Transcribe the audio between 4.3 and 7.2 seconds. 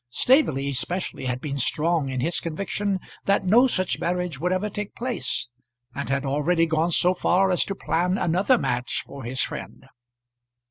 would ever take place, and had already gone so